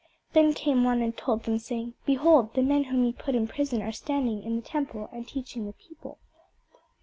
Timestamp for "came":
0.55-0.83